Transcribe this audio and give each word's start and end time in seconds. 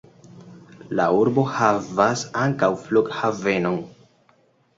La 0.99 1.03
urbo 1.17 1.43
havas 1.57 2.23
ankaŭ 2.45 2.71
flughavenon. 2.87 3.79